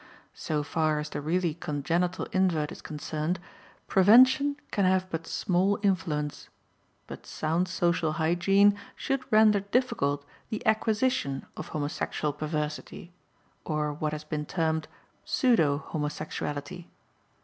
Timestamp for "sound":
7.27-7.67